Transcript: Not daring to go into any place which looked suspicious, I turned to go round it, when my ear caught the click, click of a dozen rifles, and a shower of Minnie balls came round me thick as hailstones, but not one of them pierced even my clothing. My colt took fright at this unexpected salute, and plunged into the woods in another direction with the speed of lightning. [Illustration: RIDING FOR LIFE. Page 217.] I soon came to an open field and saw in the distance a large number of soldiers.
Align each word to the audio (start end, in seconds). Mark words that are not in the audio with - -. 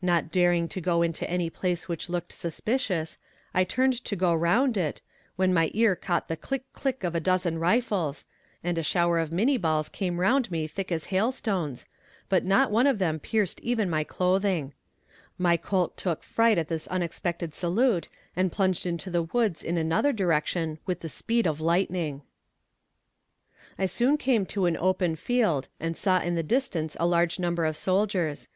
Not 0.00 0.30
daring 0.30 0.68
to 0.68 0.80
go 0.80 1.02
into 1.02 1.28
any 1.28 1.50
place 1.50 1.88
which 1.88 2.08
looked 2.08 2.32
suspicious, 2.32 3.18
I 3.52 3.64
turned 3.64 3.94
to 4.04 4.14
go 4.14 4.32
round 4.32 4.76
it, 4.76 5.00
when 5.34 5.52
my 5.52 5.72
ear 5.74 5.96
caught 5.96 6.28
the 6.28 6.36
click, 6.36 6.72
click 6.72 7.02
of 7.02 7.16
a 7.16 7.18
dozen 7.18 7.58
rifles, 7.58 8.24
and 8.62 8.78
a 8.78 8.84
shower 8.84 9.18
of 9.18 9.32
Minnie 9.32 9.56
balls 9.56 9.88
came 9.88 10.20
round 10.20 10.52
me 10.52 10.68
thick 10.68 10.92
as 10.92 11.06
hailstones, 11.06 11.86
but 12.28 12.44
not 12.44 12.70
one 12.70 12.86
of 12.86 13.00
them 13.00 13.18
pierced 13.18 13.58
even 13.62 13.90
my 13.90 14.04
clothing. 14.04 14.72
My 15.36 15.56
colt 15.56 15.96
took 15.96 16.22
fright 16.22 16.58
at 16.58 16.68
this 16.68 16.86
unexpected 16.86 17.52
salute, 17.52 18.08
and 18.36 18.52
plunged 18.52 18.86
into 18.86 19.10
the 19.10 19.24
woods 19.24 19.64
in 19.64 19.76
another 19.76 20.12
direction 20.12 20.78
with 20.86 21.00
the 21.00 21.08
speed 21.08 21.44
of 21.44 21.60
lightning. 21.60 22.22
[Illustration: 23.80 24.10
RIDING 24.12 24.18
FOR 24.18 24.34
LIFE. 24.38 24.48
Page 24.48 24.54
217.] 24.54 24.64
I 24.68 24.76
soon 24.76 24.76
came 24.76 24.76
to 24.76 24.76
an 24.76 24.76
open 24.76 25.16
field 25.16 25.68
and 25.80 25.96
saw 25.96 26.20
in 26.20 26.36
the 26.36 26.44
distance 26.44 26.96
a 27.00 27.04
large 27.04 27.40
number 27.40 27.64
of 27.64 27.76
soldiers. 27.76 28.48